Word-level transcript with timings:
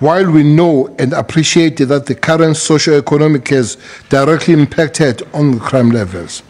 While 0.00 0.30
we 0.32 0.42
know 0.42 0.94
and 0.98 1.12
appreciate 1.12 1.76
that 1.76 2.06
the 2.06 2.14
current 2.16 2.56
socio-economic 2.56 3.48
has 3.48 3.76
directly 4.08 4.54
impacted 4.54 5.22
on 5.32 5.52
the 5.52 5.60
crime 5.60 5.90
levels, 5.90 6.42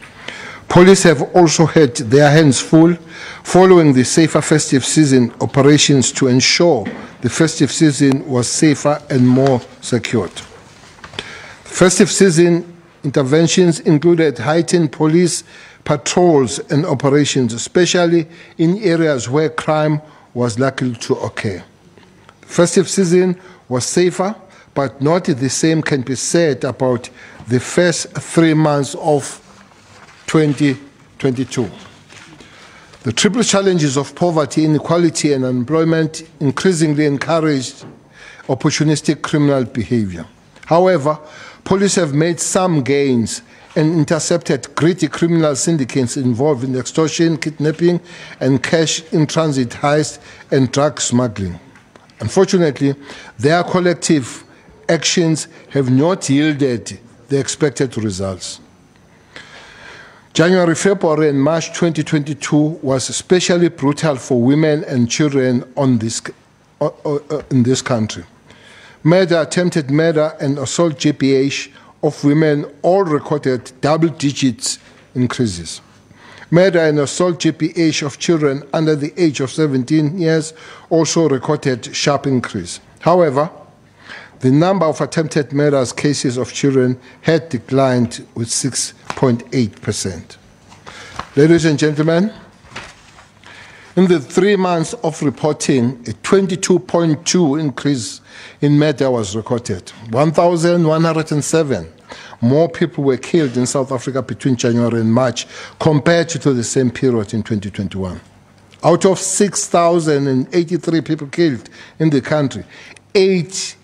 police 0.68 1.02
have 1.02 1.22
also 1.36 1.66
had 1.66 1.94
their 1.96 2.30
hands 2.30 2.60
full 2.60 2.94
following 3.42 3.92
the 3.92 4.04
safer 4.04 4.40
festive 4.40 4.84
season 4.84 5.32
operations 5.42 6.10
to 6.12 6.28
ensure 6.28 6.86
the 7.20 7.28
festive 7.28 7.70
season 7.70 8.26
was 8.26 8.48
safer 8.48 9.00
and 9.10 9.28
more 9.28 9.60
secured. 9.82 10.32
Festive 11.64 12.10
season 12.10 12.74
interventions 13.04 13.80
included 13.80 14.38
heightened 14.38 14.90
police 14.90 15.44
patrols 15.84 16.58
and 16.70 16.86
operations, 16.86 17.52
especially 17.52 18.26
in 18.56 18.78
areas 18.78 19.28
where 19.28 19.50
crime 19.50 20.00
was 20.32 20.58
likely 20.58 20.94
to 20.94 21.14
occur. 21.16 21.62
Festive 22.54 22.88
season 22.88 23.36
was 23.68 23.84
safer, 23.84 24.32
but 24.74 25.02
not 25.02 25.24
the 25.24 25.50
same 25.50 25.82
can 25.82 26.02
be 26.02 26.14
said 26.14 26.62
about 26.62 27.10
the 27.48 27.58
first 27.58 28.12
three 28.12 28.54
months 28.54 28.94
of 28.94 29.40
2022. 30.28 31.68
The 33.02 33.12
triple 33.12 33.42
challenges 33.42 33.96
of 33.96 34.14
poverty, 34.14 34.64
inequality, 34.64 35.32
and 35.32 35.44
unemployment 35.44 36.22
increasingly 36.38 37.06
encouraged 37.06 37.86
opportunistic 38.46 39.20
criminal 39.20 39.64
behavior. 39.64 40.24
However, 40.66 41.18
police 41.64 41.96
have 41.96 42.14
made 42.14 42.38
some 42.38 42.84
gains 42.84 43.42
and 43.74 43.92
intercepted 43.94 44.72
gritty 44.76 45.08
criminal 45.08 45.56
syndicates 45.56 46.16
involved 46.16 46.62
in 46.62 46.76
extortion, 46.76 47.36
kidnapping, 47.36 48.00
and 48.38 48.62
cash 48.62 49.02
in 49.12 49.26
transit 49.26 49.70
heist 49.70 50.20
and 50.52 50.70
drug 50.70 51.00
smuggling. 51.00 51.58
Unfortunately, 52.24 52.94
their 53.38 53.62
collective 53.62 54.44
actions 54.88 55.46
have 55.68 55.90
not 55.90 56.30
yielded 56.30 56.98
the 57.28 57.38
expected 57.38 57.98
results. 57.98 58.60
January, 60.32 60.74
February, 60.74 61.28
and 61.28 61.38
March 61.38 61.66
2022 61.74 62.56
was 62.80 63.10
especially 63.10 63.68
brutal 63.68 64.16
for 64.16 64.40
women 64.40 64.84
and 64.84 65.10
children 65.10 65.70
on 65.76 65.98
this, 65.98 66.22
in 67.50 67.62
this 67.62 67.82
country. 67.82 68.24
Murder, 69.02 69.42
attempted 69.42 69.90
murder, 69.90 70.34
and 70.40 70.58
assault 70.58 70.94
GBH 70.94 71.70
of 72.02 72.24
women 72.24 72.64
all 72.80 73.04
recorded 73.04 73.70
double 73.82 74.08
digits 74.08 74.78
increases. 75.14 75.82
Murder 76.50 76.80
and 76.80 76.98
assault 76.98 77.40
GBH 77.40 78.04
of 78.04 78.18
children 78.18 78.62
under 78.72 78.94
the 78.94 79.12
age 79.20 79.40
of 79.40 79.50
17 79.50 80.18
years 80.18 80.52
also 80.90 81.28
recorded 81.28 81.94
sharp 81.94 82.26
increase. 82.26 82.80
However, 83.00 83.50
the 84.40 84.50
number 84.50 84.84
of 84.84 85.00
attempted 85.00 85.52
murders 85.52 85.92
cases 85.92 86.36
of 86.36 86.52
children 86.52 87.00
had 87.22 87.48
declined 87.48 88.26
with 88.34 88.48
6.8%. 88.48 90.36
Ladies 91.36 91.64
and 91.64 91.78
gentlemen, 91.78 92.32
in 93.96 94.06
the 94.06 94.20
three 94.20 94.56
months 94.56 94.92
of 94.92 95.22
reporting, 95.22 95.92
a 96.06 96.12
22.2 96.12 97.60
increase 97.60 98.20
in 98.60 98.78
murder 98.78 99.10
was 99.10 99.34
recorded. 99.36 99.88
1,107 100.10 101.93
more 102.40 102.68
people 102.68 103.04
were 103.04 103.16
killed 103.16 103.56
in 103.56 103.66
South 103.66 103.92
Africa 103.92 104.22
between 104.22 104.56
January 104.56 105.00
and 105.00 105.12
March 105.12 105.46
compared 105.78 106.28
to 106.30 106.52
the 106.52 106.64
same 106.64 106.90
period 106.90 107.34
in 107.34 107.42
2021. 107.42 108.20
Out 108.82 109.04
of 109.06 109.18
6,083 109.18 111.00
people 111.00 111.26
killed 111.28 111.70
in 111.98 112.10
the 112.10 112.20
country, 112.20 112.64
eight 113.14 113.76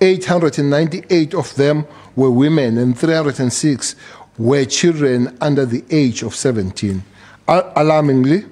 898 0.00 1.34
of 1.34 1.54
them 1.54 1.86
were 2.16 2.30
women 2.30 2.76
and 2.76 2.98
306 2.98 3.94
were 4.36 4.64
children 4.64 5.36
under 5.40 5.64
the 5.64 5.84
age 5.90 6.22
of 6.22 6.34
17. 6.34 7.02
Alarmingly, 7.46 8.44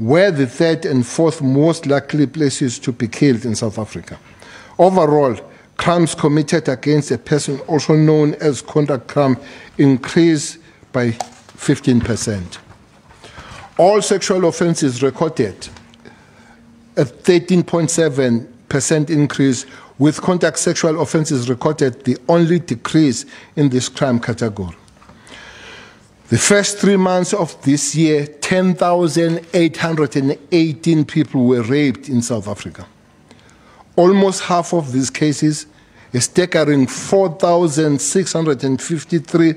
were 0.00 0.32
the 0.32 0.46
third 0.46 0.84
and 0.84 1.06
fourth 1.06 1.40
most 1.40 1.86
likely 1.86 2.26
places 2.26 2.80
to 2.80 2.90
be 2.90 3.06
killed 3.06 3.44
in 3.44 3.54
South 3.54 3.78
Africa. 3.78 4.18
Overall, 4.80 5.36
crimes 5.76 6.16
committed 6.16 6.68
against 6.68 7.12
a 7.12 7.18
person, 7.18 7.60
also 7.60 7.94
known 7.94 8.34
as 8.34 8.62
contact 8.62 9.06
crime, 9.06 9.36
increased 9.78 10.58
by 10.90 11.10
15%. 11.10 12.58
All 13.80 14.00
sexual 14.02 14.44
offenses 14.44 15.02
recorded 15.02 15.68
a 16.98 17.04
13.7% 17.06 19.08
increase, 19.08 19.64
with 19.98 20.20
contact 20.20 20.58
sexual 20.58 21.00
offenses 21.00 21.48
recorded 21.48 22.04
the 22.04 22.18
only 22.28 22.58
decrease 22.58 23.24
in 23.56 23.70
this 23.70 23.88
crime 23.88 24.20
category. 24.20 24.76
The 26.28 26.36
first 26.36 26.76
three 26.76 26.98
months 26.98 27.32
of 27.32 27.56
this 27.62 27.94
year, 27.94 28.26
10,818 28.26 31.04
people 31.06 31.46
were 31.46 31.62
raped 31.62 32.10
in 32.10 32.20
South 32.20 32.48
Africa. 32.48 32.86
Almost 33.96 34.42
half 34.42 34.74
of 34.74 34.92
these 34.92 35.08
cases, 35.08 35.64
a 36.12 36.20
staggering 36.20 36.86
4,653 36.86 39.54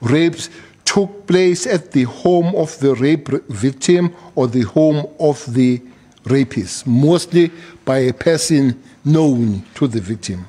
rapes, 0.00 0.50
took 0.92 1.26
place 1.26 1.66
at 1.66 1.92
the 1.92 2.02
home 2.02 2.54
of 2.54 2.78
the 2.80 2.94
rape 2.96 3.28
victim 3.48 4.14
or 4.34 4.46
the 4.46 4.60
home 4.60 5.06
of 5.18 5.42
the 5.54 5.80
rapist, 6.26 6.86
mostly 6.86 7.50
by 7.86 7.96
a 7.96 8.12
person 8.12 8.78
known 9.02 9.62
to 9.74 9.88
the 9.88 10.00
victim. 10.02 10.46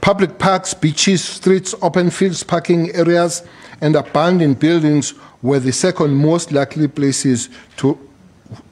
Public 0.00 0.38
parks, 0.38 0.72
beaches, 0.72 1.22
streets, 1.22 1.74
open 1.82 2.08
fields, 2.08 2.42
parking 2.42 2.90
areas, 2.94 3.42
and 3.82 3.94
abandoned 3.96 4.58
buildings 4.58 5.12
were 5.42 5.60
the 5.60 5.72
second 5.72 6.14
most 6.14 6.50
likely 6.50 6.88
places 6.88 7.50
to, 7.76 7.98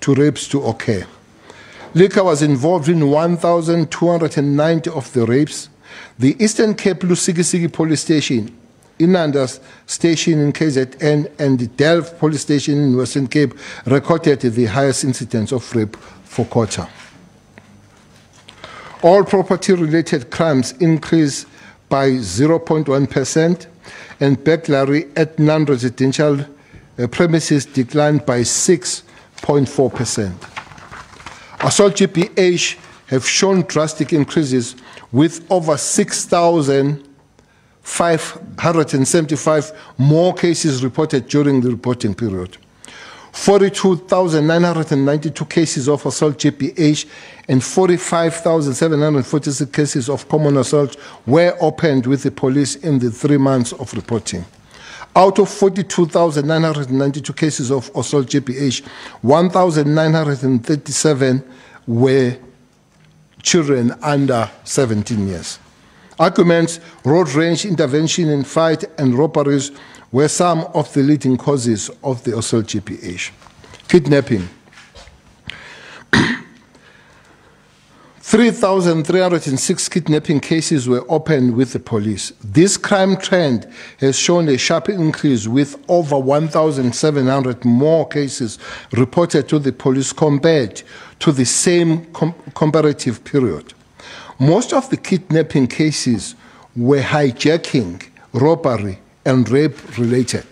to 0.00 0.14
rapes 0.14 0.48
to 0.48 0.62
occur. 0.64 1.06
Liquor 1.92 2.24
was 2.24 2.40
involved 2.40 2.88
in 2.88 3.10
1,290 3.10 4.88
of 4.88 5.12
the 5.12 5.26
rapes. 5.26 5.68
The 6.18 6.34
Eastern 6.42 6.74
Cape 6.74 7.00
Lusikisiki 7.00 7.70
police 7.70 8.00
station, 8.00 8.56
Inandas 8.98 9.60
station 9.86 10.40
in 10.40 10.52
KZN, 10.52 11.30
and 11.38 11.58
the 11.58 11.66
Delft 11.66 12.18
police 12.18 12.42
station 12.42 12.78
in 12.78 12.96
Western 12.96 13.26
Cape 13.26 13.54
recorded 13.86 14.40
the 14.40 14.66
highest 14.66 15.04
incidence 15.04 15.52
of 15.52 15.74
rape 15.74 15.96
for 16.24 16.44
quarter. 16.44 16.86
All 19.02 19.24
property 19.24 19.72
related 19.72 20.30
crimes 20.30 20.72
increased 20.72 21.46
by 21.88 22.10
0.1% 22.10 23.66
and 24.20 24.44
burglary 24.44 25.06
at 25.16 25.38
non 25.38 25.64
residential 25.64 26.40
uh, 26.40 27.06
premises 27.08 27.66
declined 27.66 28.24
by 28.24 28.40
6.4%. 28.40 30.32
Assault 31.64 31.94
GBH 31.94 32.78
have 33.08 33.26
shown 33.28 33.62
drastic 33.62 34.12
increases 34.12 34.76
with 35.10 35.44
over 35.50 35.76
6,575 37.84 39.72
more 39.98 40.32
cases 40.34 40.84
reported 40.84 41.28
during 41.28 41.60
the 41.60 41.70
reporting 41.70 42.14
period. 42.14 42.56
42,992 43.32 45.44
cases 45.46 45.88
of 45.88 46.04
assault 46.04 46.36
GBH 46.38 47.06
and 47.48 47.64
45,746 47.64 49.74
cases 49.74 50.10
of 50.10 50.28
common 50.28 50.58
assault 50.58 50.98
were 51.26 51.56
opened 51.60 52.06
with 52.06 52.22
the 52.22 52.30
police 52.30 52.76
in 52.76 52.98
the 52.98 53.10
three 53.10 53.38
months 53.38 53.72
of 53.72 53.94
reporting. 53.94 54.44
Out 55.16 55.38
of 55.38 55.48
42,992 55.48 57.32
cases 57.32 57.70
of 57.70 57.90
assault 57.94 58.26
GBH, 58.26 58.84
1,937 59.22 61.42
were 61.86 62.36
children 63.42 63.92
under 64.02 64.50
17 64.64 65.28
years. 65.28 65.58
Arguments, 66.22 66.78
road 67.04 67.28
rage 67.30 67.64
intervention 67.64 68.28
in 68.28 68.44
fight 68.44 68.84
and 68.96 69.12
robberies 69.12 69.72
were 70.12 70.28
some 70.28 70.60
of 70.72 70.94
the 70.94 71.02
leading 71.02 71.36
causes 71.36 71.90
of 72.04 72.22
the 72.22 72.38
assault 72.38 72.66
GBH. 72.66 73.32
Kidnapping. 73.88 74.48
3,306 78.20 79.88
kidnapping 79.88 80.38
cases 80.38 80.88
were 80.88 81.04
opened 81.08 81.56
with 81.56 81.72
the 81.72 81.80
police. 81.80 82.32
This 82.44 82.76
crime 82.76 83.16
trend 83.16 83.66
has 83.98 84.16
shown 84.16 84.48
a 84.48 84.56
sharp 84.56 84.88
increase 84.88 85.48
with 85.48 85.74
over 85.88 86.16
1,700 86.16 87.64
more 87.64 88.06
cases 88.06 88.60
reported 88.92 89.48
to 89.48 89.58
the 89.58 89.72
police 89.72 90.12
compared 90.12 90.84
to 91.18 91.32
the 91.32 91.44
same 91.44 92.04
com- 92.12 92.36
comparative 92.54 93.24
period. 93.24 93.74
Most 94.42 94.72
of 94.72 94.90
the 94.90 94.96
kidnapping 94.96 95.68
cases 95.68 96.34
were 96.74 97.00
hijacking, 97.00 98.02
robbery, 98.32 98.98
and 99.24 99.48
rape 99.48 99.96
related. 99.96 100.44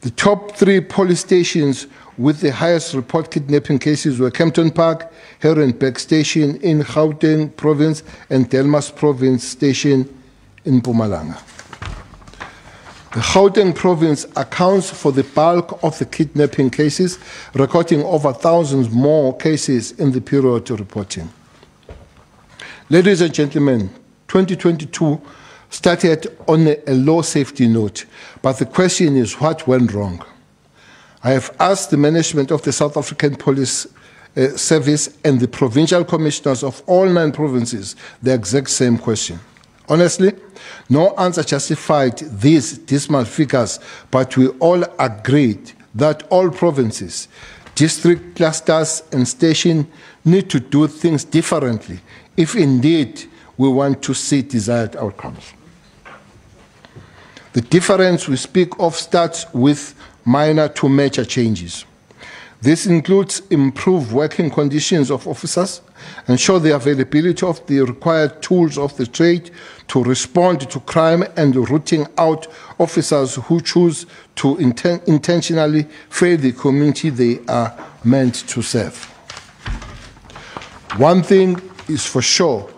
The 0.00 0.10
top 0.10 0.56
three 0.56 0.80
police 0.80 1.20
stations 1.20 1.86
with 2.16 2.40
the 2.40 2.50
highest 2.50 2.94
report 2.94 3.30
kidnapping 3.30 3.78
cases 3.78 4.18
were 4.18 4.32
Kempton 4.32 4.72
Park, 4.72 5.12
Heronberg 5.42 5.96
Station 5.96 6.56
in 6.56 6.82
Gauteng 6.82 7.54
Province, 7.54 8.02
and 8.30 8.50
Delmas 8.50 8.92
Province 8.92 9.44
Station 9.44 10.12
in 10.64 10.82
Mpumalanga. 10.82 11.40
The 13.12 13.20
Gauteng 13.20 13.76
province 13.76 14.26
accounts 14.34 14.90
for 14.90 15.12
the 15.12 15.22
bulk 15.22 15.78
of 15.84 15.96
the 16.00 16.04
kidnapping 16.04 16.70
cases, 16.70 17.20
recording 17.54 18.02
over 18.02 18.32
thousands 18.32 18.90
more 18.90 19.36
cases 19.36 19.92
in 19.92 20.10
the 20.10 20.20
period 20.20 20.68
reporting. 20.70 21.30
Ladies 22.90 23.20
and 23.20 23.34
gentlemen, 23.34 23.90
2022 24.28 25.20
started 25.68 26.34
on 26.48 26.66
a, 26.68 26.94
low 26.94 27.20
safety 27.20 27.68
note, 27.68 28.06
but 28.40 28.54
the 28.54 28.64
question 28.64 29.14
is 29.14 29.38
what 29.38 29.66
went 29.68 29.92
wrong? 29.92 30.24
I 31.22 31.32
have 31.32 31.54
asked 31.60 31.90
the 31.90 31.98
management 31.98 32.50
of 32.50 32.62
the 32.62 32.72
South 32.72 32.96
African 32.96 33.36
Police 33.36 33.86
uh, 34.34 34.56
Service 34.56 35.18
and 35.22 35.38
the 35.38 35.48
provincial 35.48 36.02
commissioners 36.02 36.64
of 36.64 36.82
all 36.86 37.04
nine 37.06 37.30
provinces 37.30 37.94
the 38.22 38.32
exact 38.32 38.70
same 38.70 38.96
question. 38.96 39.38
Honestly, 39.90 40.32
no 40.88 41.14
answer 41.16 41.42
justified 41.42 42.16
these 42.40 42.78
dismal 42.78 43.26
figures, 43.26 43.80
but 44.10 44.34
we 44.38 44.48
all 44.60 44.82
agreed 44.98 45.72
that 45.94 46.22
all 46.30 46.48
provinces, 46.48 47.28
district 47.74 48.36
clusters, 48.36 49.02
and 49.12 49.28
stations 49.28 49.84
need 50.24 50.48
to 50.48 50.58
do 50.58 50.86
things 50.86 51.22
differently 51.22 52.00
if 52.38 52.54
indeed 52.54 53.24
we 53.56 53.68
want 53.68 54.00
to 54.00 54.14
see 54.14 54.42
desired 54.42 54.94
outcomes. 54.96 55.52
The 57.52 57.60
difference 57.60 58.28
we 58.28 58.36
speak 58.36 58.78
of 58.78 58.94
starts 58.94 59.52
with 59.52 59.96
minor 60.24 60.68
to 60.68 60.88
major 60.88 61.24
changes. 61.24 61.84
This 62.60 62.86
includes 62.86 63.42
improved 63.50 64.12
working 64.12 64.50
conditions 64.50 65.10
of 65.10 65.26
officers, 65.26 65.80
ensure 66.28 66.60
the 66.60 66.76
availability 66.76 67.44
of 67.44 67.64
the 67.66 67.80
required 67.80 68.40
tools 68.40 68.78
of 68.78 68.96
the 68.96 69.06
trade 69.06 69.50
to 69.88 70.04
respond 70.04 70.68
to 70.70 70.80
crime 70.80 71.24
and 71.36 71.56
rooting 71.68 72.06
out 72.18 72.46
officers 72.78 73.34
who 73.34 73.60
choose 73.60 74.06
to 74.36 74.56
inten 74.56 75.04
intentionally 75.08 75.84
fail 76.08 76.36
the 76.36 76.52
community 76.52 77.10
they 77.10 77.40
are 77.48 77.76
meant 78.04 78.46
to 78.48 78.62
serve. 78.62 78.96
One 80.96 81.22
thing 81.22 81.67
is 81.88 82.06
for 82.06 82.22
sure, 82.22 82.68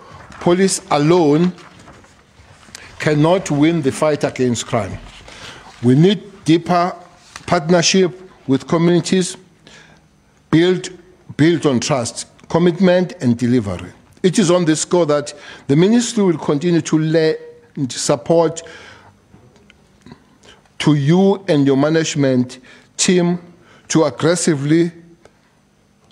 police 0.40 0.80
alone 0.90 1.52
cannot 2.98 3.50
win 3.50 3.82
the 3.82 3.92
fight 3.92 4.24
against 4.24 4.66
crime. 4.66 4.98
We 5.82 5.94
need 5.94 6.44
deeper 6.44 6.94
partnership 7.46 8.20
with 8.46 8.68
communities 8.68 9.36
built, 10.50 10.90
built 11.36 11.66
on 11.66 11.80
trust, 11.80 12.26
commitment, 12.48 13.12
and 13.20 13.36
delivery. 13.36 13.92
It 14.22 14.38
is 14.38 14.50
on 14.50 14.66
this 14.66 14.82
score 14.82 15.06
that 15.06 15.32
the 15.66 15.76
ministry 15.76 16.22
will 16.22 16.38
continue 16.38 16.82
to 16.82 16.98
lay 16.98 17.36
support 17.88 18.62
to 20.80 20.94
you 20.94 21.44
and 21.48 21.66
your 21.66 21.76
management 21.76 22.58
team 22.96 23.38
to 23.88 24.04
aggressively 24.04 24.92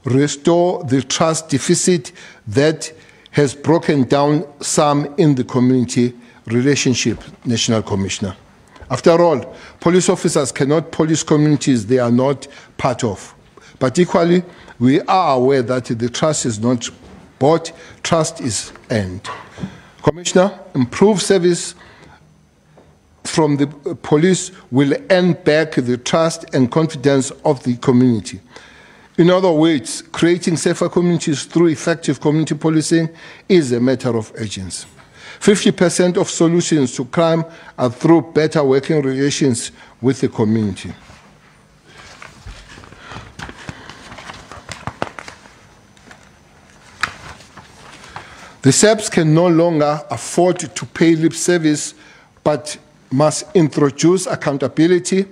restore 0.04 0.84
the 0.84 1.02
trust 1.02 1.48
deficit 1.48 2.12
that 2.48 2.92
has 3.30 3.54
broken 3.54 4.04
down 4.04 4.46
some 4.60 5.14
in 5.16 5.34
the 5.34 5.44
community 5.44 6.14
relationship, 6.46 7.22
National 7.44 7.82
Commissioner. 7.82 8.34
After 8.90 9.10
all, 9.22 9.54
police 9.80 10.08
officers 10.08 10.50
cannot 10.50 10.90
police 10.90 11.22
communities 11.22 11.86
they 11.86 11.98
are 11.98 12.10
not 12.10 12.48
part 12.78 13.04
of. 13.04 13.34
But 13.78 13.98
equally, 13.98 14.42
we 14.78 15.00
are 15.02 15.36
aware 15.36 15.62
that 15.62 15.84
the 15.84 16.08
trust 16.08 16.46
is 16.46 16.58
not 16.58 16.88
bought, 17.38 17.70
trust 18.02 18.40
is 18.40 18.72
earned. 18.90 19.28
Commissioner, 20.02 20.58
improved 20.74 21.20
service 21.20 21.74
from 23.24 23.56
the 23.58 23.66
police 24.02 24.50
will 24.70 24.94
earn 25.10 25.34
back 25.34 25.72
the 25.72 25.98
trust 25.98 26.46
and 26.54 26.72
confidence 26.72 27.30
of 27.44 27.62
the 27.64 27.76
community. 27.76 28.40
In 29.18 29.30
other 29.30 29.50
words, 29.50 30.02
creating 30.12 30.56
safer 30.56 30.88
communities 30.88 31.44
through 31.44 31.66
effective 31.66 32.20
community 32.20 32.54
policing 32.54 33.08
is 33.48 33.72
a 33.72 33.80
matter 33.80 34.16
of 34.16 34.32
urgency. 34.36 34.86
50% 35.40 36.16
of 36.16 36.30
solutions 36.30 36.94
to 36.94 37.04
crime 37.04 37.44
are 37.76 37.90
through 37.90 38.22
better 38.32 38.62
working 38.62 39.02
relations 39.02 39.72
with 40.00 40.20
the 40.20 40.28
community. 40.28 40.92
The 48.62 48.70
SAPS 48.70 49.08
can 49.08 49.34
no 49.34 49.48
longer 49.48 50.00
afford 50.10 50.60
to 50.60 50.86
pay 50.86 51.16
lip 51.16 51.32
service, 51.32 51.94
but 52.44 52.78
must 53.10 53.46
introduce 53.56 54.26
accountability 54.26 55.24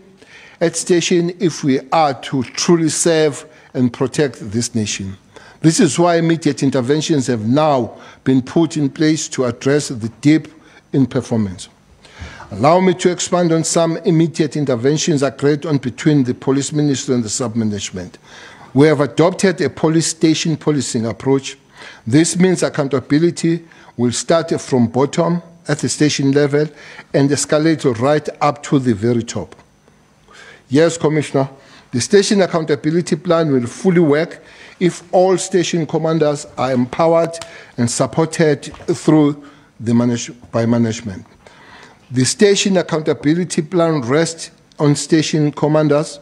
at 0.61 0.75
station 0.75 1.37
if 1.39 1.63
we 1.63 1.79
are 1.91 2.15
to 2.23 2.43
truly 2.43 2.89
serve 2.89 3.47
and 3.77 3.93
protect 3.93 4.51
this 4.51 4.75
nation. 4.75 5.17
This 5.61 5.81
is 5.81 5.99
why 5.99 6.17
immediate 6.17 6.63
interventions 6.63 7.27
have 7.29 7.47
now 7.47 7.97
been 8.25 8.43
put 8.43 8.77
in 8.77 8.89
place 8.89 9.29
to 9.29 9.45
address 9.45 9.89
the 9.89 10.09
dip 10.21 10.49
in 10.93 11.07
performance. 11.07 11.69
Allow 12.51 12.81
me 12.81 12.95
to 12.95 13.11
expand 13.11 13.53
on 13.53 13.65
some 13.65 13.97
immediate 13.99 14.57
interventions 14.57 15.23
agreed 15.23 15.67
on 15.67 15.79
between 15.79 16.25
the 16.25 16.35
police 16.35 16.73
minister 16.73 17.13
and 17.15 17.25
the 17.25 17.29
sub-management. 17.29 18.19
We 18.73 18.87
have 18.87 19.01
adopted 19.01 19.61
a 19.61 19.71
police 19.71 20.07
station 20.07 20.57
policing 20.57 21.07
approach. 21.07 21.59
This 22.07 22.39
means 22.39 22.63
accountability 22.63 23.65
will 23.97 24.13
start 24.13 24.59
from 24.61 24.87
bottom 24.87 25.43
at 25.69 25.79
the 25.79 25.89
station 25.89 26.33
level 26.33 26.69
and 27.13 27.29
escalate 27.29 27.85
right 28.01 28.29
up 28.41 28.63
to 28.65 28.79
the 28.79 28.95
very 28.95 29.23
top. 29.23 29.55
Yes, 30.69 30.97
Commissioner, 30.97 31.49
the 31.97 32.03
station 32.03 32.43
accountability 32.43 33.17
plan 33.17 33.51
will 33.51 33.67
fully 33.67 34.01
work 34.01 34.45
if 34.81 35.03
all 35.15 35.39
station 35.39 35.87
commanders 35.87 36.47
are 36.59 36.73
empowered 36.73 37.39
and 37.79 37.91
supported 37.91 38.65
through 38.89 39.43
the 39.81 39.95
manage 39.95 40.31
by 40.51 40.67
management. 40.67 41.25
The 42.11 42.27
station 42.27 42.77
accountability 42.77 43.63
plan 43.63 44.03
rests 44.03 44.51
on 44.79 44.95
station 44.95 45.51
commanders. 45.53 46.21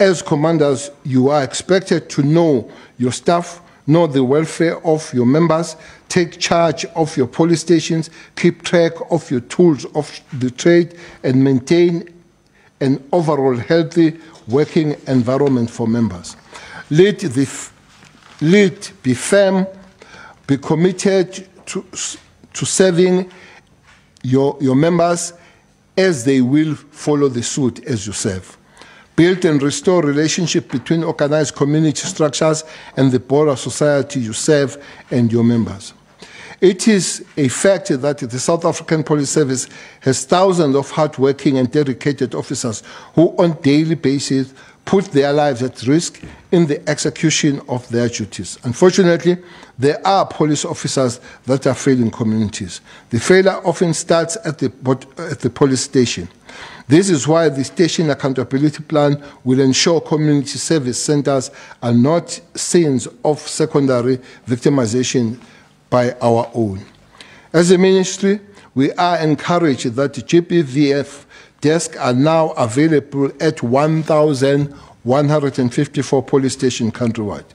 As 0.00 0.20
commanders, 0.20 0.90
you 1.04 1.28
are 1.28 1.44
expected 1.44 2.10
to 2.10 2.24
know 2.24 2.68
your 2.98 3.12
staff, 3.12 3.62
know 3.86 4.08
the 4.08 4.24
welfare 4.24 4.84
of 4.84 5.14
your 5.14 5.26
members, 5.26 5.76
take 6.08 6.40
charge 6.40 6.86
of 6.96 7.16
your 7.16 7.28
police 7.28 7.60
stations, 7.60 8.10
keep 8.34 8.62
track 8.62 8.94
of 9.12 9.30
your 9.30 9.42
tools 9.42 9.84
of 9.94 10.10
the 10.40 10.50
trade, 10.50 10.98
and 11.22 11.44
maintain 11.44 12.12
an 12.80 13.02
overall 13.12 13.56
healthy 13.56 14.18
working 14.48 14.96
environment 15.06 15.70
for 15.70 15.86
members. 15.86 16.36
Lead 16.90 17.20
the 17.20 17.70
lead, 18.40 18.90
be 19.02 19.14
firm, 19.14 19.66
be 20.46 20.58
committed 20.58 21.48
to, 21.66 21.84
to 22.52 22.66
serving 22.66 23.30
your, 24.22 24.56
your 24.60 24.74
members 24.74 25.32
as 25.96 26.24
they 26.24 26.40
will 26.40 26.74
follow 26.74 27.28
the 27.28 27.42
suit 27.42 27.84
as 27.84 28.06
you 28.06 28.12
serve. 28.12 28.56
Build 29.16 29.44
and 29.44 29.62
restore 29.62 30.02
relationship 30.02 30.70
between 30.70 31.04
organized 31.04 31.54
community 31.54 32.06
structures 32.06 32.64
and 32.96 33.12
the 33.12 33.20
broader 33.20 33.54
society 33.54 34.20
you 34.20 34.32
serve 34.32 34.82
and 35.10 35.30
your 35.30 35.44
members. 35.44 35.94
It 36.60 36.88
is 36.88 37.24
a 37.36 37.48
fact 37.48 37.88
that 37.88 38.18
the 38.18 38.38
South 38.38 38.64
African 38.64 39.02
Police 39.02 39.30
Service 39.30 39.68
has 40.00 40.24
thousands 40.24 40.76
of 40.76 40.90
hardworking 40.90 41.58
and 41.58 41.70
dedicated 41.70 42.34
officers 42.34 42.82
who, 43.14 43.34
on 43.38 43.60
daily 43.62 43.94
basis, 43.94 44.54
put 44.84 45.06
their 45.06 45.32
lives 45.32 45.62
at 45.62 45.82
risk 45.86 46.22
in 46.52 46.66
the 46.66 46.86
execution 46.88 47.60
of 47.68 47.88
their 47.88 48.08
duties. 48.08 48.58
Unfortunately, 48.64 49.38
there 49.78 50.06
are 50.06 50.26
police 50.26 50.64
officers 50.64 51.20
that 51.46 51.66
are 51.66 51.74
failing 51.74 52.10
communities. 52.10 52.80
The 53.10 53.18
failure 53.18 53.60
often 53.66 53.94
starts 53.94 54.36
at 54.44 54.58
the, 54.58 54.72
at 55.18 55.40
the 55.40 55.50
police 55.50 55.80
station. 55.80 56.28
This 56.86 57.08
is 57.08 57.26
why 57.26 57.48
the 57.48 57.64
station 57.64 58.10
accountability 58.10 58.82
plan 58.82 59.22
will 59.42 59.60
ensure 59.60 60.02
community 60.02 60.58
service 60.58 61.02
centers 61.02 61.50
are 61.82 61.94
not 61.94 62.38
scenes 62.54 63.08
of 63.24 63.40
secondary 63.40 64.18
victimization 64.46 65.40
by 65.90 66.12
our 66.20 66.50
own. 66.54 66.84
As 67.52 67.70
a 67.70 67.78
ministry, 67.78 68.40
we 68.74 68.90
are 68.92 69.18
encouraged 69.18 69.94
that 69.94 70.12
GBVF 70.12 71.24
desks 71.60 71.96
are 71.96 72.12
now 72.12 72.50
available 72.50 73.30
at 73.40 73.62
1,154 73.62 76.22
police 76.22 76.52
stations 76.52 76.92
countrywide. 76.92 77.46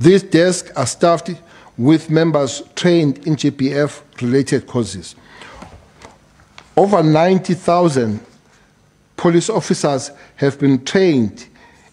These 0.00 0.24
desks 0.24 0.72
are 0.72 0.86
staffed 0.86 1.30
with 1.78 2.10
members 2.10 2.62
trained 2.74 3.24
in 3.26 3.36
GBVF 3.36 4.02
related 4.20 4.66
courses. 4.66 5.14
Over 6.76 7.02
90,000 7.02 8.20
police 9.16 9.48
officers 9.48 10.10
have 10.36 10.58
been 10.58 10.84
trained 10.84 11.46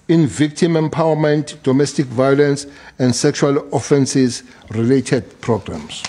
in 0.07 0.27
victim 0.27 0.73
empowerment, 0.73 1.61
domestic 1.63 2.05
violence, 2.07 2.65
and 2.99 3.15
sexual 3.15 3.67
offences 3.73 4.43
related 4.69 5.39
programs. 5.41 6.03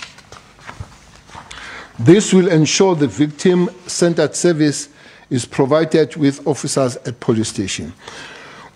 This 1.99 2.33
will 2.33 2.49
ensure 2.49 2.95
the 2.95 3.07
victim 3.07 3.71
centered 3.87 4.35
service 4.35 4.89
is 5.31 5.47
provided 5.47 6.17
with 6.17 6.47
officers 6.47 6.97
at 6.97 7.21
police 7.21 7.49
station. 7.49 7.93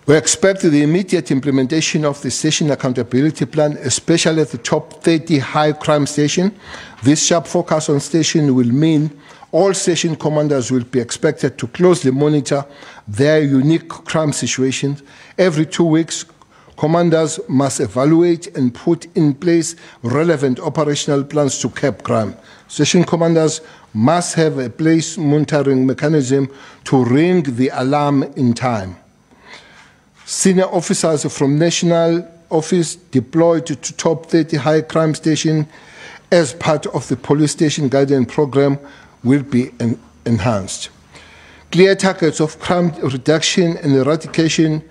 We 0.07 0.15
expect 0.15 0.61
the 0.61 0.83
immediate 0.83 1.31
implementation 1.31 2.05
of 2.05 2.21
the 2.21 2.31
station 2.31 2.71
accountability 2.71 3.45
plan, 3.45 3.73
especially 3.81 4.41
at 4.41 4.51
the 4.51 4.57
top 4.57 5.03
30 5.03 5.39
high 5.39 5.73
crime 5.73 6.07
station. 6.07 6.57
This 7.03 7.25
sharp 7.25 7.45
focus 7.45 7.89
on 7.89 7.99
station 7.99 8.55
will 8.55 8.71
mean 8.71 9.11
all 9.51 9.73
station 9.73 10.15
commanders 10.15 10.71
will 10.71 10.83
be 10.83 10.99
expected 10.99 11.57
to 11.57 11.67
closely 11.67 12.11
monitor 12.11 12.65
their 13.07 13.41
unique 13.41 13.87
crime 13.87 14.33
situations. 14.33 15.01
Every 15.37 15.65
two 15.65 15.85
weeks, 15.85 16.25
commanders 16.75 17.39
must 17.47 17.79
evaluate 17.79 18.55
and 18.57 18.73
put 18.73 19.05
in 19.15 19.33
place 19.33 19.75
relevant 20.03 20.59
operational 20.59 21.23
plans 21.23 21.59
to 21.59 21.69
curb 21.69 22.03
crime. 22.03 22.35
Station 22.67 23.03
commanders 23.03 23.61
must 23.93 24.35
have 24.35 24.59
a 24.59 24.69
place 24.69 25.17
monitoring 25.17 25.85
mechanism 25.85 26.51
to 26.83 27.03
ring 27.05 27.41
the 27.43 27.69
alarm 27.73 28.23
in 28.35 28.53
time. 28.53 28.97
Senior 30.25 30.65
officers 30.65 31.25
from 31.33 31.57
National 31.57 32.27
Office 32.49 32.95
deployed 32.95 33.65
to 33.65 33.75
top 33.75 34.25
30 34.25 34.57
high 34.57 34.81
crime 34.81 35.15
station 35.15 35.67
as 36.31 36.53
part 36.53 36.85
of 36.87 37.07
the 37.07 37.15
police 37.15 37.53
station 37.53 37.87
guidance 37.87 38.33
program 38.33 38.77
will 39.27 39.43
be 39.43 39.71
en 39.79 39.99
enhanced. 40.25 40.89
Clear 41.71 41.95
targets 41.95 42.39
of 42.39 42.59
crime 42.59 42.91
reduction 43.01 43.77
and 43.77 43.93
eradication 43.95 44.83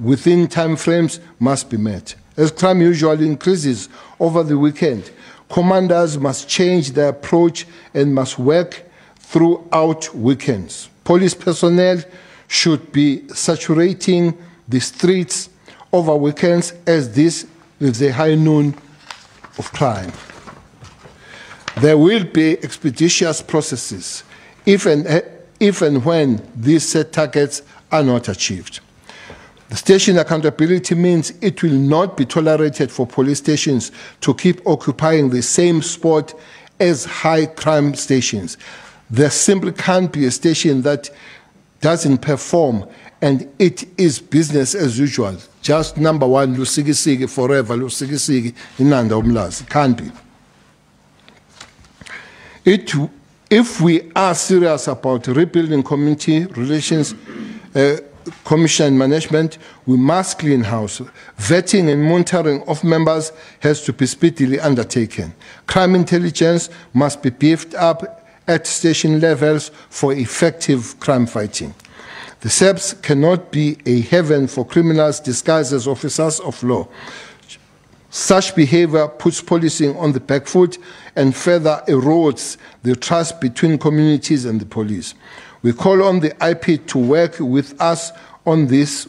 within 0.00 0.48
time 0.48 0.76
frames 0.76 1.20
must 1.38 1.70
be 1.70 1.76
met. 1.76 2.14
As 2.36 2.50
crime 2.52 2.80
usually 2.80 3.26
increases 3.26 3.88
over 4.20 4.42
the 4.42 4.58
weekend, 4.58 5.10
commanders 5.48 6.18
must 6.18 6.48
change 6.48 6.92
their 6.92 7.08
approach 7.08 7.66
and 7.94 8.14
must 8.14 8.38
work 8.38 8.84
throughout 9.18 10.14
weekends. 10.14 10.88
Police 11.04 11.34
personnel 11.34 12.02
should 12.48 12.92
be 12.92 13.26
saturating 13.28 14.36
the 14.68 14.80
streets 14.80 15.48
over 15.92 16.14
weekends 16.14 16.74
as 16.86 17.14
this 17.14 17.46
is 17.80 17.98
the 17.98 18.12
high 18.12 18.34
noon 18.34 18.74
of 19.58 19.72
crime. 19.72 20.12
There 21.80 21.96
will 21.96 22.24
be 22.24 22.54
expeditious 22.64 23.40
processes 23.40 24.24
if 24.66 24.84
and, 24.84 25.22
if 25.60 25.80
and 25.80 26.04
when 26.04 26.42
these 26.56 26.88
set 26.88 27.12
targets 27.12 27.62
are 27.92 28.02
not 28.02 28.28
achieved. 28.28 28.80
The 29.68 29.76
station 29.76 30.18
accountability 30.18 30.94
means 30.96 31.32
it 31.40 31.62
will 31.62 31.70
not 31.70 32.16
be 32.16 32.24
tolerated 32.24 32.90
for 32.90 33.06
police 33.06 33.38
stations 33.38 33.92
to 34.22 34.34
keep 34.34 34.66
occupying 34.66 35.30
the 35.30 35.42
same 35.42 35.80
spot 35.82 36.34
as 36.80 37.04
high 37.04 37.46
crime 37.46 37.94
stations. 37.94 38.56
There 39.08 39.30
simply 39.30 39.72
can't 39.72 40.12
be 40.12 40.24
a 40.24 40.30
station 40.30 40.82
that 40.82 41.10
doesn't 41.80 42.18
perform 42.18 42.88
and 43.20 43.48
it 43.58 43.84
is 43.98 44.18
business 44.18 44.74
as 44.74 44.98
usual. 44.98 45.36
Just 45.62 45.96
number 45.96 46.26
one, 46.26 46.56
Lusigi 46.56 47.28
forever, 47.28 47.76
Lusigi 47.76 48.54
Inanda 48.78 49.20
Umlazi. 49.22 49.68
Can't 49.68 49.96
be. 49.96 50.10
It, 52.68 52.92
if 53.48 53.80
we 53.80 54.12
are 54.14 54.34
serious 54.34 54.88
about 54.88 55.26
rebuilding 55.26 55.82
community 55.82 56.44
relations, 56.44 57.14
uh, 57.74 57.96
commission 58.44 58.98
management, 58.98 59.56
we 59.86 59.96
must 59.96 60.38
clean 60.38 60.64
house. 60.64 61.00
Vetting 61.38 61.90
and 61.90 62.04
monitoring 62.04 62.60
of 62.68 62.84
members 62.84 63.32
has 63.60 63.82
to 63.84 63.94
be 63.94 64.04
speedily 64.04 64.60
undertaken. 64.60 65.32
Crime 65.66 65.94
intelligence 65.94 66.68
must 66.92 67.22
be 67.22 67.30
beefed 67.30 67.74
up 67.74 68.22
at 68.46 68.66
station 68.66 69.18
levels 69.18 69.70
for 69.88 70.12
effective 70.12 71.00
crime 71.00 71.24
fighting. 71.24 71.74
The 72.40 72.50
SAPS 72.50 72.92
cannot 72.92 73.50
be 73.50 73.78
a 73.86 74.02
haven 74.02 74.46
for 74.46 74.66
criminals 74.66 75.20
disguised 75.20 75.72
as 75.72 75.88
officers 75.88 76.38
of 76.40 76.62
law. 76.62 76.86
Such 78.10 78.56
behavior 78.56 79.06
puts 79.06 79.42
policing 79.42 79.96
on 79.96 80.12
the 80.12 80.20
back 80.20 80.46
foot 80.46 80.78
and 81.14 81.36
further 81.36 81.82
erodes 81.88 82.56
the 82.82 82.96
trust 82.96 83.40
between 83.40 83.78
communities 83.78 84.44
and 84.46 84.60
the 84.60 84.66
police. 84.66 85.14
We 85.62 85.72
call 85.72 86.02
on 86.02 86.20
the 86.20 86.34
IP 86.46 86.86
to 86.88 86.98
work 86.98 87.36
with 87.38 87.78
us 87.80 88.12
on 88.46 88.68
this, 88.68 89.08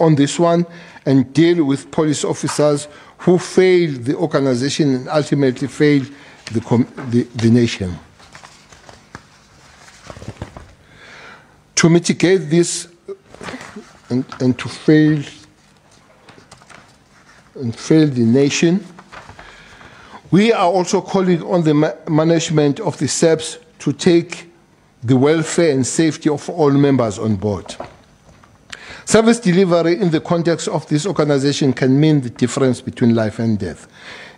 on 0.00 0.14
this 0.14 0.38
one 0.38 0.66
and 1.04 1.32
deal 1.34 1.64
with 1.64 1.90
police 1.90 2.24
officers 2.24 2.88
who 3.18 3.38
fail 3.38 3.92
the 3.92 4.16
organization 4.16 4.94
and 4.94 5.08
ultimately 5.08 5.68
fail 5.68 6.02
the, 6.52 6.86
the, 7.10 7.22
the 7.34 7.50
nation. 7.50 7.98
To 11.74 11.90
mitigate 11.90 12.48
this 12.48 12.88
and, 14.08 14.24
and 14.40 14.58
to 14.58 14.68
fail 14.68 15.22
and 17.56 17.74
fail 17.74 18.06
the 18.06 18.24
nation. 18.24 18.84
We 20.30 20.52
are 20.52 20.66
also 20.66 21.00
calling 21.00 21.42
on 21.42 21.64
the 21.64 21.74
ma 21.74 21.92
management 22.08 22.80
of 22.80 22.98
the 22.98 23.08
SAPS 23.08 23.58
to 23.80 23.92
take 23.92 24.50
the 25.02 25.16
welfare 25.16 25.72
and 25.72 25.86
safety 25.86 26.28
of 26.28 26.48
all 26.50 26.70
members 26.70 27.18
on 27.18 27.36
board. 27.36 27.76
Service 29.06 29.38
delivery 29.38 30.00
in 30.00 30.10
the 30.10 30.20
context 30.20 30.66
of 30.66 30.84
this 30.88 31.06
organization 31.06 31.72
can 31.72 31.98
mean 32.00 32.22
the 32.22 32.28
difference 32.28 32.80
between 32.80 33.14
life 33.14 33.38
and 33.38 33.56
death. 33.56 33.86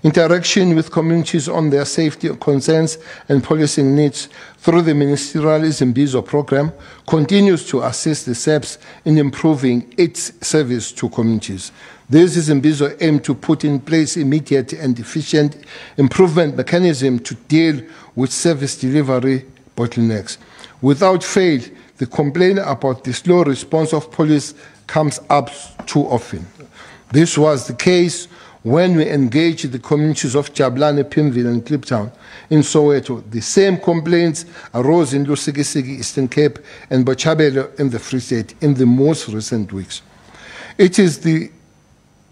Interaction 0.03 0.77
with 0.77 0.93
communities 0.93 1.49
on 1.49 1.71
their 1.71 1.87
safety 1.87 2.29
concerns 2.37 2.99
and 3.31 3.43
policing 3.43 3.97
needs 3.97 4.29
through 4.59 4.83
the 4.83 4.95
ministerial 4.95 5.63
Imbizo 5.63 6.23
program 6.23 6.71
continues 7.07 7.67
to 7.67 7.81
assist 7.81 8.27
the 8.27 8.35
SAPS 8.35 8.77
in 9.07 9.17
improving 9.17 9.91
its 9.97 10.35
service 10.47 10.93
to 10.93 11.09
communities. 11.09 11.73
This 12.11 12.37
is 12.37 12.51
Imbizo 12.51 12.95
aim 13.01 13.21
to 13.21 13.35
put 13.35 13.65
in 13.65 13.81
place 13.81 14.19
immediate 14.19 14.75
and 14.75 15.01
efficient 15.01 15.57
improvement 15.97 16.59
mechanism 16.59 17.21
to 17.21 17.35
deal 17.35 17.81
with 18.15 18.31
service 18.31 18.79
delivery 18.79 19.47
bottlenecks. 19.79 20.37
Without 20.83 21.25
fail, 21.25 21.63
the 21.99 22.07
complaint 22.07 22.61
about 22.63 23.05
the 23.05 23.13
slow 23.13 23.43
response 23.43 23.93
of 23.93 24.11
police 24.11 24.55
comes 24.87 25.21
up 25.29 25.51
too 25.87 26.01
often. 26.07 26.47
This 27.13 27.37
was 27.37 27.67
the 27.67 27.75
case 27.75 28.27
when 28.63 28.97
we 28.97 29.09
engaged 29.09 29.71
the 29.71 29.79
communities 29.79 30.35
of 30.35 30.53
Jabulani, 30.53 31.05
Pimville, 31.05 31.49
and 31.49 31.65
Kliptown 31.65 32.13
in 32.51 32.61
Soweto. 32.61 33.23
The 33.31 33.41
same 33.41 33.79
complaints 33.79 34.45
arose 34.75 35.15
in 35.15 35.25
Lusikisiki, 35.27 36.01
Eastern 36.01 36.29
Cape, 36.29 36.59
and 36.91 37.07
Botshabelo 37.07 37.79
in 37.79 37.91
the 37.91 37.99
Free 37.99 38.21
State 38.21 38.55
in 38.61 38.75
the 38.75 38.87
most 38.87 39.29
recent 39.29 39.73
weeks. 39.73 40.03
It 40.77 40.99
is 40.99 41.21
the 41.21 41.51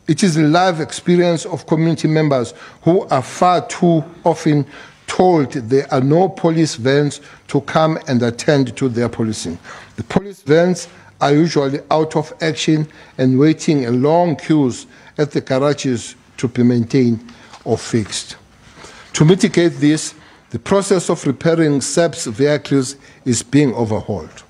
it 0.09 0.23
is 0.23 0.37
the 0.37 0.45
life 0.45 0.79
experience 0.79 1.45
of 1.47 1.67
community 1.67 2.07
members 2.07 2.55
who 2.83 3.03
are 3.09 3.23
far 3.23 3.67
too 3.67 4.05
often 4.25 4.65
told 5.07 5.53
there 5.53 5.93
are 5.93 6.01
no 6.01 6.29
police 6.29 6.75
vans 6.75 7.21
to 7.49 7.61
come 7.63 7.99
and 8.09 8.23
attend 8.23 8.77
to 8.77 8.89
their 8.89 9.09
policing. 9.09 9.59
The 9.97 10.03
police 10.05 10.43
vans 10.43 10.89
are 11.21 11.33
usually 11.33 11.81
out 11.91 12.17
of 12.17 12.33
action 12.41 12.89
and 13.19 13.39
waiting 13.39 13.85
in 13.85 14.03
long 14.03 14.37
queues 14.37 14.87
at 15.19 15.31
the 15.31 15.41
garages 15.41 16.15
to 16.37 16.49
be 16.49 16.63
maintained 16.63 17.33
or 17.65 17.79
fixed. 17.79 18.37
To 19.15 19.25
mitigate 19.25 19.75
this, 19.75 20.15
the 20.51 20.59
process 20.59 21.09
of 21.09 21.27
repairing 21.27 21.81
SAPS 21.81 22.27
vehicles 22.27 22.97
is 23.25 23.43
being 23.43 23.75
overhauled. 23.75 24.43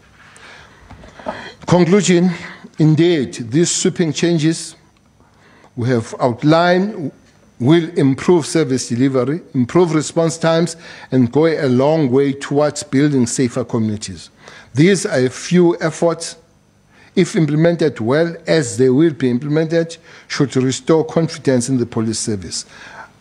Conclusion 1.67 2.31
Indeed, 2.79 3.51
these 3.51 3.71
sweeping 3.71 4.13
changes 4.13 4.77
we 5.77 5.89
have 5.89 6.15
outlined 6.21 7.11
will 7.59 7.89
improve 7.99 8.47
service 8.47 8.89
delivery, 8.89 9.41
improve 9.55 9.95
response 9.95 10.37
times, 10.37 10.77
and 11.11 11.33
go 11.33 11.47
a 11.47 11.69
long 11.69 12.11
way 12.11 12.33
towards 12.33 12.83
building 12.83 13.27
safer 13.27 13.65
communities. 13.65 14.31
These 14.75 15.07
are 15.07 15.25
a 15.25 15.31
few 15.31 15.79
efforts, 15.81 16.37
if 17.15 17.35
implemented 17.35 17.99
well, 17.99 18.37
as 18.47 18.77
they 18.77 18.91
will 18.91 19.15
be 19.15 19.31
implemented, 19.31 19.97
should 20.29 20.55
restore 20.57 21.05
confidence 21.05 21.69
in 21.71 21.79
the 21.79 21.87
police 21.87 22.19
service. 22.19 22.67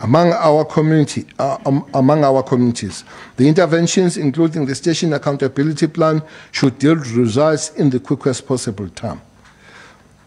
Among 0.01 0.33
our, 0.33 0.65
community, 0.65 1.25
uh, 1.39 1.57
um, 1.65 1.89
among 1.93 2.25
our 2.25 2.43
communities, 2.43 3.05
the 3.37 3.47
interventions, 3.47 4.17
including 4.17 4.65
the 4.65 4.75
Station 4.75 5.13
Accountability 5.13 5.87
Plan, 5.87 6.21
should 6.51 6.83
yield 6.83 7.07
results 7.07 7.69
in 7.71 7.89
the 7.89 8.01
quickest 8.01 8.45
possible 8.45 8.89
time 8.89 9.21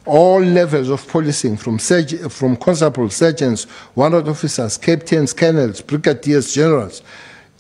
all 0.08 0.40
levels 0.40 0.88
of 0.88 1.06
policing, 1.06 1.56
from, 1.56 1.78
from 1.78 2.56
constables, 2.56 3.14
sergeants, 3.14 3.66
warrant 3.94 4.26
officers, 4.26 4.78
captains, 4.78 5.32
colonels, 5.32 5.80
brigadiers, 5.82 6.52
generals, 6.54 7.02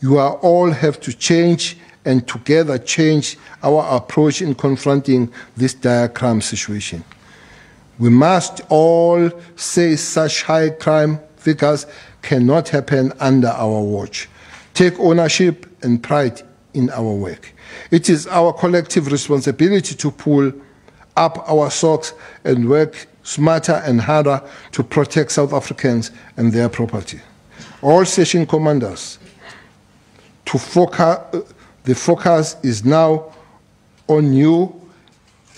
you 0.00 0.18
are 0.18 0.34
all 0.36 0.70
have 0.70 0.98
to 1.00 1.12
change 1.12 1.76
and 2.04 2.26
together 2.26 2.78
change 2.78 3.36
our 3.62 3.96
approach 3.96 4.40
in 4.40 4.54
confronting 4.54 5.30
this 5.56 5.74
dire 5.74 6.08
crime 6.08 6.40
situation. 6.40 7.04
We 7.98 8.08
must 8.08 8.62
all 8.68 9.30
say 9.56 9.96
such 9.96 10.42
high 10.44 10.70
crime 10.70 11.20
figures 11.36 11.86
cannot 12.22 12.68
happen 12.68 13.12
under 13.20 13.48
our 13.48 13.80
watch. 13.82 14.28
Take 14.74 14.98
ownership 14.98 15.66
and 15.82 16.02
pride 16.02 16.42
in 16.74 16.90
our 16.90 17.12
work. 17.12 17.52
It 17.90 18.08
is 18.08 18.26
our 18.26 18.52
collective 18.52 19.10
responsibility 19.10 19.94
to 19.96 20.10
pull 20.10 20.52
up 21.18 21.48
our 21.50 21.70
socks 21.70 22.14
and 22.44 22.68
work 22.68 23.06
smarter 23.22 23.82
and 23.84 24.00
harder 24.00 24.40
to 24.72 24.82
protect 24.82 25.32
South 25.32 25.52
Africans 25.52 26.10
and 26.36 26.52
their 26.52 26.68
property. 26.68 27.20
All 27.82 28.04
station 28.04 28.46
commanders, 28.46 29.18
to 30.46 30.58
focus, 30.58 31.18
the 31.84 31.94
focus 31.94 32.56
is 32.62 32.84
now 32.84 33.34
on 34.06 34.32
you 34.32 34.80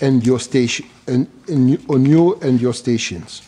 and 0.01 0.25
your 0.25 0.39
station, 0.39 0.87
and, 1.07 1.27
and 1.47 1.83
on 1.89 2.05
you 2.05 2.35
and 2.41 2.59
your 2.59 2.73
stations. 2.73 3.47